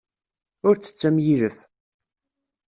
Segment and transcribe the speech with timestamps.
[0.67, 1.57] Ur ttett am yilef.